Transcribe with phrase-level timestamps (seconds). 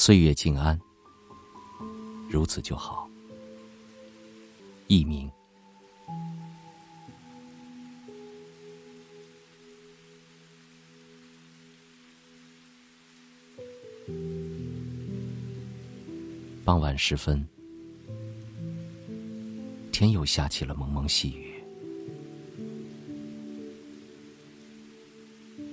[0.00, 0.80] 岁月静安，
[2.30, 3.10] 如此就好。
[4.86, 5.28] 佚名。
[16.64, 17.44] 傍晚时分，
[19.90, 21.60] 天又下起了蒙蒙细雨。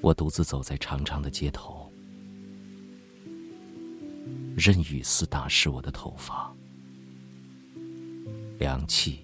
[0.00, 1.92] 我独自走在长长的街头，
[4.56, 6.50] 任雨丝打湿我的头发，
[8.58, 9.22] 凉气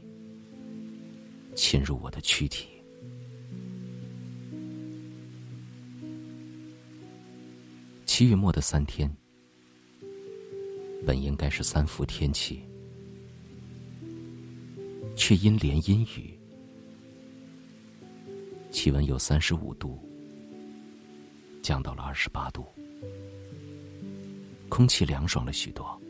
[1.57, 2.69] 侵入我的躯体。
[8.05, 9.11] 七月末的三天。
[11.05, 12.63] 本应该是三伏天气，
[15.17, 16.39] 却因连阴雨，
[18.71, 19.99] 气温有三十五度，
[21.61, 22.65] 降到了二十八度，
[24.75, 26.01] 空气凉爽了许多，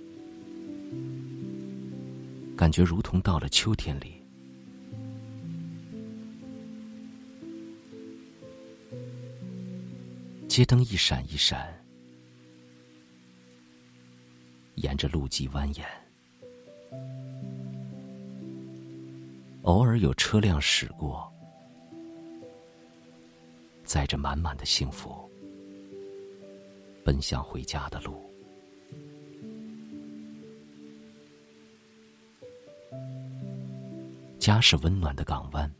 [2.56, 4.22] 感觉如同到了秋天里。
[10.46, 11.76] 街灯一闪一闪。
[14.76, 15.82] 沿着路基蜿蜒，
[19.62, 21.28] 偶尔有车辆驶过，
[23.84, 25.28] 载着满满的幸福，
[27.04, 28.31] 奔向回家的路。
[34.42, 35.72] 家是温暖的港湾，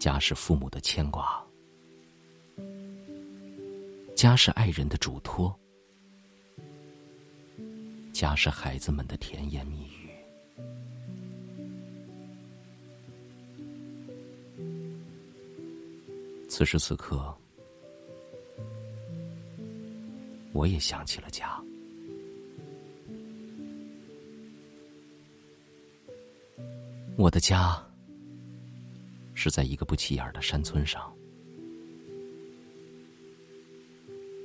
[0.00, 1.44] 家是父母的牵挂，
[4.16, 5.54] 家是爱人的嘱托。
[8.10, 10.08] 家是孩子们的甜言蜜语。
[16.48, 17.36] 此时此刻，
[20.54, 21.62] 我也想起了家。
[27.18, 27.76] 我的家
[29.34, 31.12] 是在一个不起眼的山村上，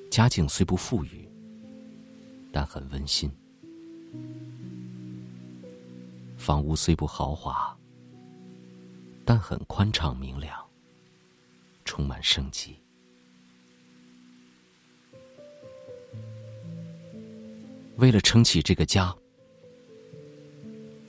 [0.09, 1.29] 家境虽不富裕，
[2.51, 3.31] 但很温馨。
[6.35, 7.78] 房屋虽不豪华，
[9.23, 10.59] 但很宽敞明亮，
[11.85, 12.75] 充满生机。
[17.97, 19.16] 为了撑起这个家，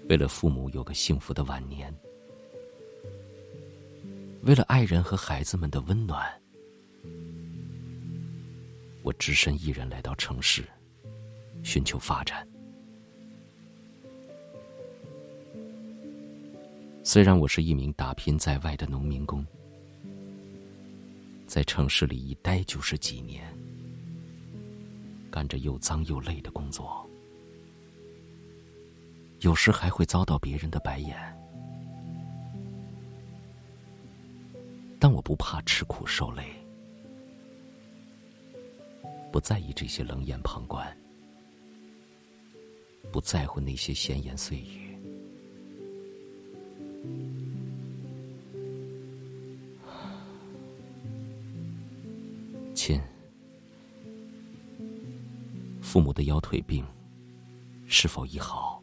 [0.08, 1.92] 为了父母有个幸福的晚年，
[4.42, 6.30] 为了爱人和孩子们的温暖，
[9.02, 10.62] 我只身一人来到城市，
[11.62, 12.46] 寻求发展。
[17.02, 19.46] 虽然我是一名打拼在外的农民工，
[21.46, 23.46] 在城市里一待就是几年，
[25.30, 27.08] 干着又脏又累的工作，
[29.44, 31.14] 有时还会遭到别人的白眼，
[34.98, 36.46] 但我不怕吃苦受累，
[39.30, 40.96] 不在意这些冷眼旁观，
[43.12, 44.98] 不在乎那些闲言碎语。
[52.74, 52.98] 亲，
[55.82, 56.82] 父母的腰腿病
[57.86, 58.73] 是否已好？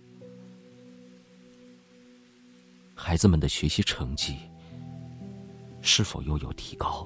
[3.12, 4.38] 孩子们的学习成绩
[5.82, 7.06] 是否又有提高？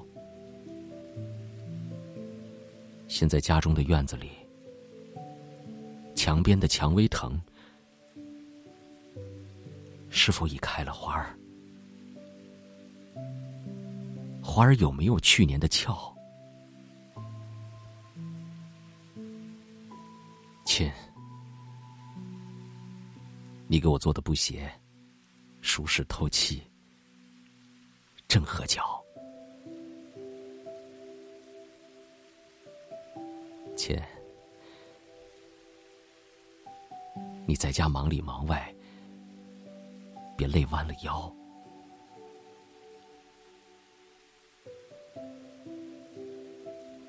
[3.08, 4.30] 现在家中的院子里，
[6.14, 7.36] 墙边的蔷薇藤
[10.08, 11.36] 是否已开了花儿？
[14.40, 16.14] 花儿有没有去年的俏？
[20.64, 20.88] 亲，
[23.66, 24.70] 你给我做的布鞋，
[25.76, 26.62] 舒适透气，
[28.26, 28.98] 正合脚。
[33.76, 33.94] 亲，
[37.46, 38.74] 你在家忙里忙外，
[40.34, 41.30] 别累弯了腰。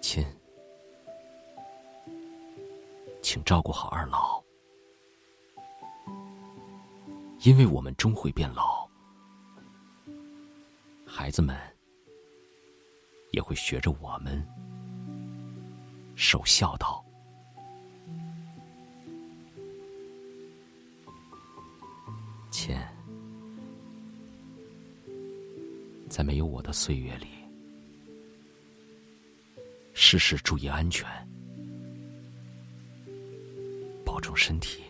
[0.02, 0.26] 亲。
[3.22, 4.37] 请照顾好二老，
[7.48, 8.86] 因为我们终会变老，
[11.06, 11.58] 孩子们
[13.32, 14.46] 也会学着我们
[16.18, 17.02] 守孝道。
[22.52, 22.78] 亲，
[26.10, 27.28] 在没有我的岁月里，
[29.94, 31.08] 事事注意安全。
[34.04, 34.84] 保重身体。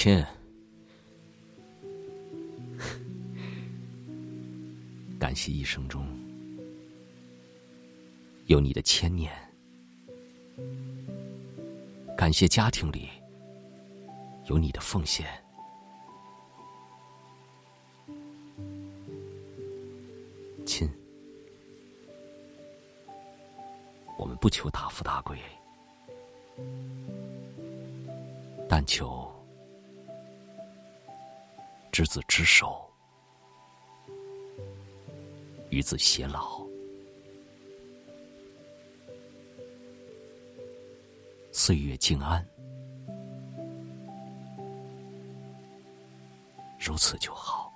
[0.00, 0.24] 亲，
[5.18, 6.06] 感谢一生中
[8.46, 9.32] 有你的牵念，
[12.16, 13.08] 感谢家庭里
[14.46, 15.26] 有你的奉献。
[20.64, 20.88] 亲，
[24.16, 25.36] 我们不求大富大贵，
[28.68, 29.28] 但求。
[31.90, 32.88] 执子之手，
[35.70, 36.60] 与子偕老，
[41.50, 42.46] 岁月静安，
[46.78, 47.67] 如此就好。